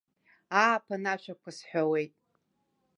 Ааԥын 0.61 1.03
ашәақәа 1.13 1.49
сҳәауеит. 1.57 2.13